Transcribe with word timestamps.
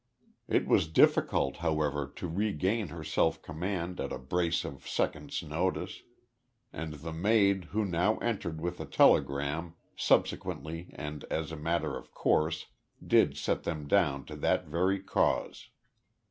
It 0.47 0.67
was 0.67 0.87
difficult, 0.87 1.57
however, 1.57 2.11
to 2.15 2.27
regain 2.27 2.87
her 2.87 3.03
self 3.03 3.39
command 3.43 3.99
at 3.99 4.11
a 4.11 4.17
brace 4.17 4.65
of 4.65 4.87
seconds' 4.89 5.43
notice, 5.43 6.01
and 6.73 6.93
the 6.95 7.13
maid 7.13 7.65
who 7.65 7.85
now 7.85 8.17
entered 8.17 8.59
with 8.59 8.79
a 8.79 8.87
telegram, 8.87 9.75
subsequently 9.95 10.89
and 10.93 11.23
as 11.25 11.51
a 11.51 11.55
matter 11.55 11.95
of 11.95 12.15
course 12.15 12.65
did 13.05 13.37
set 13.37 13.61
them 13.61 13.87
down 13.87 14.25
to 14.25 14.35
that 14.37 14.65
very 14.65 14.99
cause. 14.99 15.69